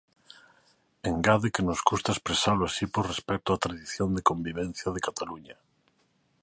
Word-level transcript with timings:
Engade 1.11 1.53
que 1.55 1.65
nos 1.67 1.79
custa 1.89 2.11
expresalo 2.15 2.63
así 2.67 2.85
por 2.93 3.03
respecto 3.13 3.47
á 3.55 3.57
tradición 3.65 4.09
de 4.15 4.25
convivencia 4.29 4.89
de 4.93 5.03
Cataluña. 5.07 5.55